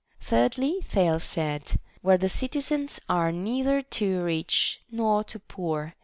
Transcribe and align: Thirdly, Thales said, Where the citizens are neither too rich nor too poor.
Thirdly, 0.19 0.79
Thales 0.81 1.23
said, 1.23 1.79
Where 2.01 2.17
the 2.17 2.27
citizens 2.27 2.99
are 3.07 3.31
neither 3.31 3.83
too 3.83 4.23
rich 4.23 4.81
nor 4.89 5.23
too 5.23 5.37
poor. 5.37 5.93